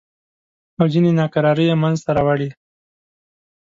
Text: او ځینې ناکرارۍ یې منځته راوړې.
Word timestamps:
او 0.79 0.85
ځینې 0.93 1.11
ناکرارۍ 1.19 1.65
یې 1.69 1.75
منځته 1.81 2.11
راوړې. 2.17 2.49